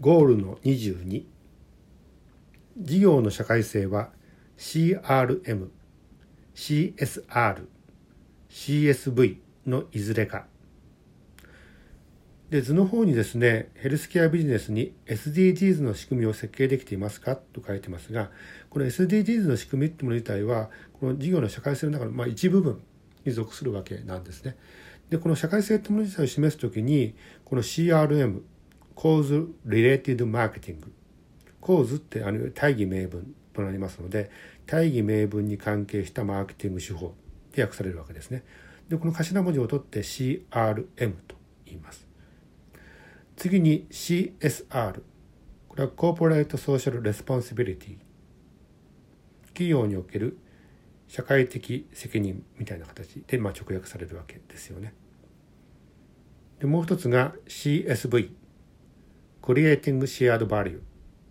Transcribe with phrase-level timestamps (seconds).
[0.00, 1.24] ゴールの22
[2.78, 4.08] 事業の社会性は
[4.56, 5.68] CRM、
[6.54, 7.66] CSR、
[8.48, 9.36] CSV
[9.66, 10.46] のいずれか。
[12.48, 17.36] で図の方にですねヘルスケアビジネスに SDGs の仕組みを設計できていますか？
[17.36, 18.30] と書いてますが
[18.70, 22.80] この SDGs の仕組みってもの自体はこの事業の社会性の中のまあ一部分
[23.26, 24.56] に属するわけなんですね。
[25.10, 27.14] でこの社会性ってもの自体を示すときに
[27.44, 28.40] この CRM
[29.00, 30.76] Cause Related Marketing
[31.58, 34.30] Cause ってあの大義名分となりますので
[34.66, 37.14] 大義名分に関係したマーケティング手法
[37.52, 38.44] で訳されるわけですね。
[38.90, 42.06] でこの頭文字を取って CRM と言います。
[43.36, 45.00] 次に CSR
[45.68, 47.96] これは Corporate Social Responsibility
[49.46, 50.36] 企業における
[51.08, 54.92] 社会的責任みたいな形でまあ直訳されるわけですよね。
[56.58, 58.39] でもう一つが CSV
[59.42, 60.80] クリエイティングシェアードバリュ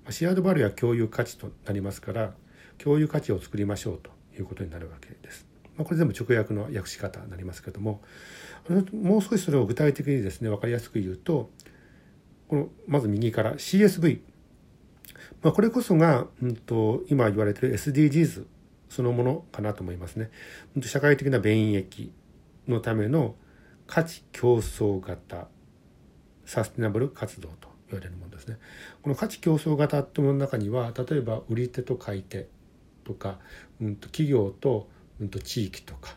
[0.07, 2.33] ーシェアードバリューは共有価値となりますから
[2.77, 5.45] 共有価値を作りましょうということになるわけです。
[5.77, 8.01] まあ、これ全部直訳の訳し方になりますけども
[8.91, 11.51] もう少しそれを具体的にですね分かりやすく言うと
[12.49, 14.19] このまず右から CSV、
[15.41, 18.45] まあ、これこそが、うんと、今言われている SDGs
[18.89, 20.31] そのものかなと思いますね。
[20.81, 22.11] 社会的な便益
[22.67, 23.35] のための
[23.85, 25.47] 価値競争型
[26.45, 28.57] サステナブル活動と言われるものですね。
[29.01, 32.47] この価値競争型というものの中には例えば売り手と買い手
[33.03, 33.39] とか、
[33.81, 34.87] うん、と企業と,、
[35.19, 36.15] うん、と地域とか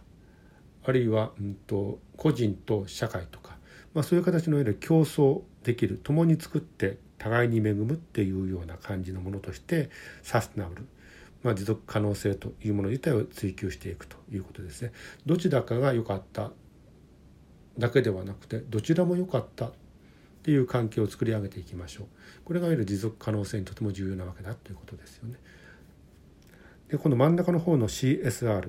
[0.84, 3.56] あるいは、うん、と個人と社会とか、
[3.94, 9.90] まあ、そういう形のいわゆる競争できる共に作って互いに恵むっていうような感じのものとして
[10.22, 10.86] サステナブル、
[11.44, 14.92] まあ、持続可能性というもの自体を追求していくということですね。
[15.24, 16.50] どちらかが良かった
[17.78, 19.70] だけではなくてどちらも良かった
[20.42, 22.06] っていう関係を作り上げていきましょう。
[22.44, 25.36] これがいわゆる持続可能性にとても重要なわけだということですよね。
[26.88, 28.68] でこの真ん中の方の CSR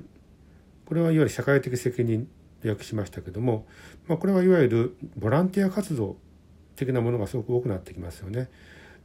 [0.86, 2.28] これはいわゆる社会的責任
[2.62, 3.66] と訳しましたけども、
[4.08, 6.18] まあ、これはいわゆるボランティア活動
[6.76, 8.50] 的なものがすごく多くなってきますよね。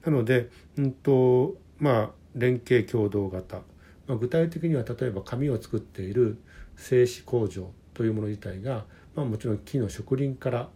[0.04, 3.62] なので、うんとまあ、連携共同型、
[4.06, 6.38] まあ、具体的には例えば紙を作っている
[6.76, 8.84] 製紙工場というもの自体が、
[9.16, 10.68] まあ、もちろん木の植林から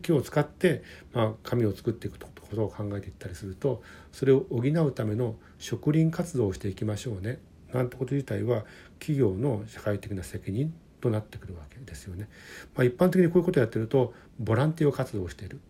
[0.00, 7.40] 木を使って、まあ、紙を作っていくことを考えていったりするとそれを補うための植林活動をしていきましょうね
[7.74, 8.64] なんてこと自体は
[9.00, 10.72] 企業の社会的な責任
[11.02, 12.26] となってくるわけですよね。
[12.74, 15.60] まあ、一般的にこういうことをやってるとボランティア活動をしている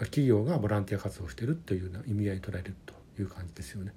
[0.00, 3.94] 企業がボランティア活動をしているというような意味合いに捉えるという感じですよね。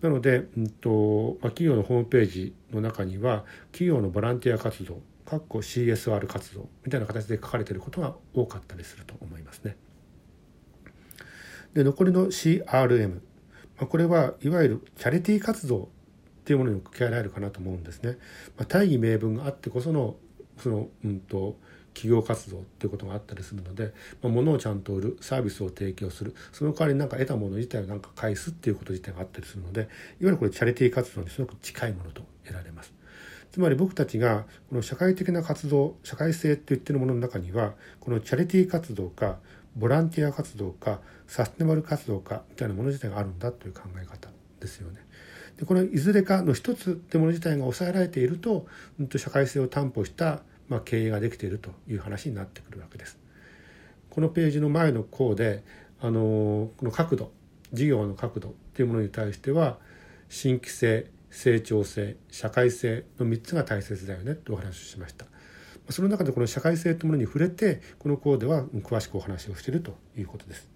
[0.00, 9.76] なので、うんとまあ、企業のホームページの中には企業のボランティア活動かっこ CSR 活動みたいな形で書かれていることが多かったりすると思いますね。
[11.74, 13.20] で残りの CRM、
[13.78, 15.88] ま、これはいわゆるチャリティー活動っ
[16.44, 18.18] ていうものに置き換えられるかなと思うんですね。
[18.56, 20.16] まあ、大義名分があってこその
[20.58, 21.58] その、うんと
[21.92, 29.88] 企業活動っていうことがあったりするので、まあ、物をちゃんと売るサービスを提供するその代わりに何か得たもの自体を何か返すっていうこと自体があったりするのでいわ
[30.20, 32.95] ゆるこれチャリティー活動にすごく近いものと得られます。
[33.56, 39.38] つまり僕たちがこの社会的な活動社会性って言ってるものの中にはこのチャリティー活動か
[39.74, 44.28] ボランティア活動かサステナブル活動かみたいなもの自体があるんだという考え方
[44.60, 45.00] ですよね。
[45.56, 48.66] でこのいずれかの一つってもの自体が抑えられていると
[49.16, 53.18] 社会性を担保したまあ、経営ができているという話になってくるわけです。
[54.10, 55.62] このページの前の項で
[56.02, 57.32] あのこの角度
[57.72, 59.78] 事業の角度っていうものに対しては
[60.28, 65.26] 新規性成長性社会性の3つが大切だよねとお話をしました。
[65.90, 70.68] その中でこの社会性というものに触れてこの項では詳しくお話をしているということです。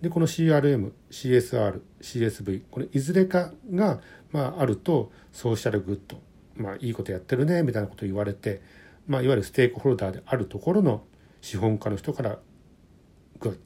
[0.00, 4.00] でこの CRM、CSR、CSV これいずれかが、
[4.32, 6.20] まあ、あるとソーシャルグッド
[6.56, 8.60] まあ、いいことやってるねみたいなことを言われて、
[9.06, 11.04] まあ、いわゆるステークホルダーであるところの
[11.40, 12.38] 資本家の人から
[13.40, 13.58] グッド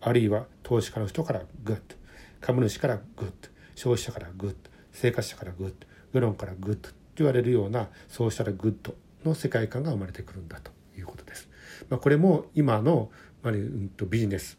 [0.00, 1.96] あるいは投資家の人からグッド
[2.40, 3.32] 株主からグッド
[3.74, 4.69] 消費者からグッド
[5.00, 5.74] 生活者からグッド
[6.12, 8.94] 世論からグッドと言われるようなソーシャルグッド
[9.24, 11.48] の世界観が生まれてくるんだということです。
[11.88, 13.10] まあ、これも今の、
[13.42, 14.58] まあ、うんとビジネス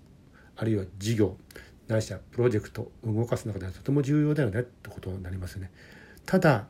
[0.56, 1.38] あるいは事業
[1.88, 5.72] ないしはプロジェクトを動かす中ではとても重要だよねってことになりますよね。
[6.26, 6.66] ただ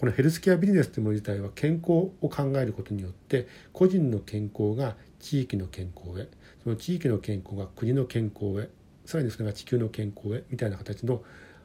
[0.00, 6.28] このヘルスケアビジネスというもの自体は健康を考えることによって個人の健康が地域の健康へ
[6.64, 8.68] その地域の健康が国の健康へ
[9.04, 11.22] さらにそれが地球の健康へみたいな形の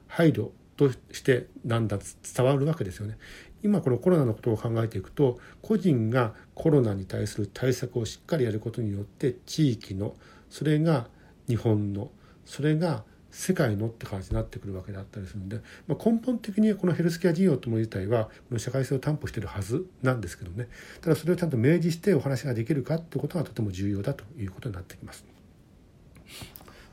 [0.08, 1.98] 配慮としてだんだ
[2.36, 3.18] 伝わるわけですよね。
[3.64, 10.16] 今このコロナのことを考えていくと個人がコロナに対する対策をしっかりやることによって地域の
[10.50, 11.08] それが
[11.48, 12.12] 日本の
[12.46, 20.68] それが世界のって感じになってくるわけだったりするんで、まあ、根本的にこのヘルスケア事業ともの自体はこの社会性を担保してるはずなんですけどね。
[21.02, 25.26] ただそれをちゃんと明示してお話ができるかってことがとても重要だということになってきます。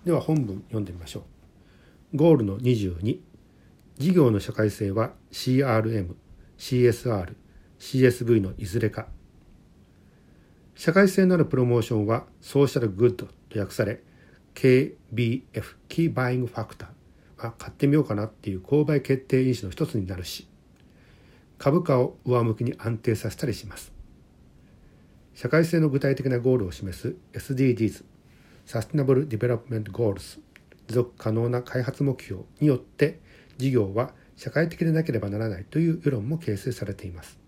[0.05, 1.25] では本文読んでみましょ
[2.13, 2.17] う。
[2.17, 3.19] ゴールの22
[3.99, 6.15] 事業の社会性は CRM、
[6.59, 7.35] CSR、
[7.79, 9.07] CSV のいずれか
[10.75, 14.01] 社会性のあるプロモーションはソーシャルグッドと訳され
[14.55, 16.89] KBF、キーバイングファクター、
[17.39, 20.49] まあ、買ってみようかなっていう購買決定因子の一つになるし、
[21.59, 23.93] 株価を上向きに安定させたりします。
[25.35, 28.05] 社会性の具体的なゴールを示す SDGs、
[28.67, 30.41] Sustainable Development Goals、
[30.89, 33.21] 持続可能な開発目標によって
[33.59, 37.39] 事業は社会的でなければならないという世論も形成されています。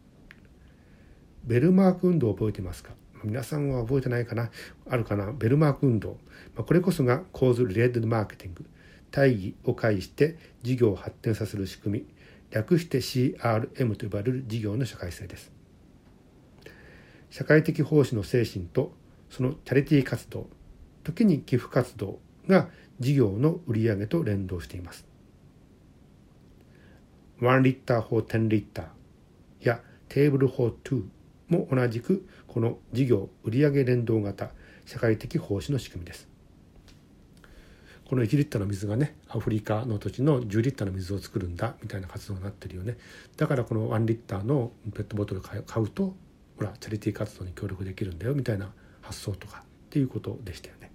[1.45, 2.93] ベルマーク運動を覚えてますか？
[3.25, 4.51] 皆さんは覚えてないかな？
[4.89, 5.33] あるかな？
[5.33, 6.19] ベルマーク運動。
[6.57, 8.67] これこそが Cause Related Marketing。
[9.11, 12.07] 大義を介して事業を発展させる仕組み。
[12.51, 15.51] 略して CRM と呼ばれる事業の社会性です。
[17.31, 18.93] 社会的奉仕の精神と
[19.31, 20.49] そのチャリティー活動、
[21.03, 22.69] 時に寄付活動が
[23.01, 25.06] 事業の売り上げと連動しています。
[27.41, 31.03] 1リッター for 10リッターやテーブル for 2
[31.49, 34.51] も同じくこの事業売上連動型
[34.87, 36.29] 社会的奉仕の仕組みです。
[38.09, 42.97] この1リッターの水がねアフリカの土地の10リッターの水を作るんだみたいな活動になってるよね。
[43.37, 46.15] だからこの1リッターのペットボトル買うと
[46.57, 48.73] ほらチャリティー活動に協力できるんだよみたいな
[49.03, 50.93] 発想とかっていうことでしたよね。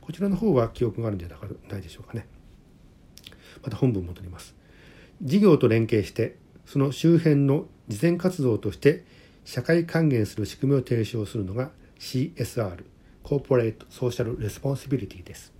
[0.00, 2.26] こちらの方は記憶があるんじゃないでしょうかね。
[3.62, 4.61] また本文戻ります。
[5.22, 6.36] 事業と連携して
[6.66, 9.04] その周辺の慈善活動として
[9.44, 11.70] 社会還元する仕組みを提唱するのが
[12.00, 12.84] CSR、
[13.22, 15.52] Corporate Social Responsibility です。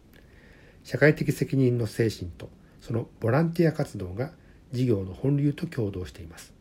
[0.83, 2.51] 社会的責任の精神と
[2.81, 4.33] そのボランティア活動が
[4.73, 6.53] 事業の本流と共同しています。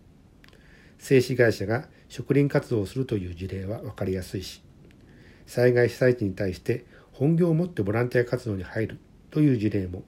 [0.99, 4.61] 製紙会社が植林活動をするという事例は分かりやすいし、
[5.47, 8.99] 災害被災地に対して本業を持ってボランティア活動に入る
[9.31, 10.03] という事例も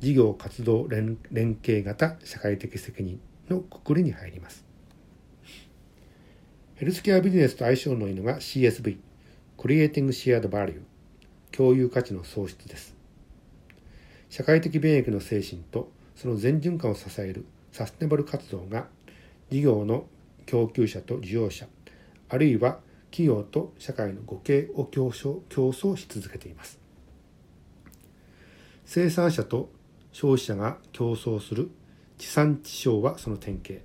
[0.00, 1.18] 事業活動連
[1.62, 4.64] 携型社会的責任のくくりに入ります。
[6.74, 8.98] ヘルスケアビジネスと相性のいいのが CSV、
[9.56, 10.82] Creating Shared Value、
[11.50, 12.94] 共有価値の創出です。
[14.28, 18.88] 社会的便益の精神とその全循環を支えるサステナブル活動が
[19.50, 20.06] 事業の
[20.44, 21.66] 供給者と利用者、
[22.28, 26.78] あるいは企業と社会の互恵を競争し続けています。
[28.84, 29.70] 生産者と
[30.16, 31.70] 消費者が競争する
[32.16, 33.84] 地産地消はその典型。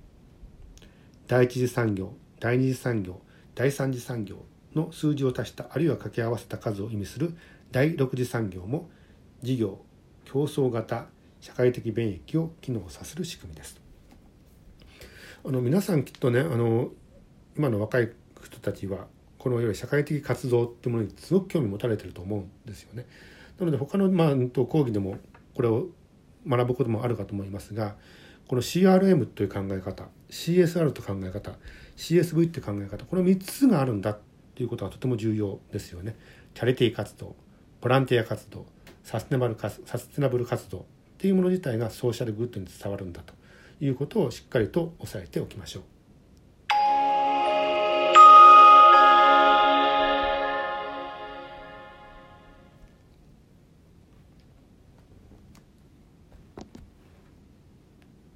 [1.26, 3.20] 第一次産業、第二次産業
[3.54, 4.36] 第三次産業
[4.74, 7.36] の数字を足したあるいは掛け合わせた数を意味する
[7.70, 8.88] 第六次産業も
[9.42, 9.78] 事業
[10.24, 11.04] 競争型
[11.42, 13.78] 社会的便益を機能させる仕組みです。
[15.44, 16.92] あの皆さんきっとねあの
[17.58, 18.10] 今の若い
[18.42, 19.06] 人たちは
[19.36, 23.04] このいわゆる社会的活動っていうものにすごく興味持たれてると思うんですよね。
[23.60, 24.30] なので他の、まあ、
[24.64, 25.18] 講義でも
[25.54, 25.88] これを
[26.48, 27.96] 学ぶこともあるかと思いますが
[28.48, 31.52] この CRM という考え方 CSR という考え方
[31.96, 34.18] CSV って考え方この3つがあるんだっ
[34.54, 36.16] ていうことがとても重要ですよね。
[36.54, 37.34] チャリティー活動
[37.80, 38.66] ボランティア活動
[39.02, 40.82] サステナブルサステナブル活動っ
[41.18, 43.34] ていうもの自体がソーシャルグッドに伝わるんだと
[43.80, 45.91] いうことをしっかりと押さえておきましょう。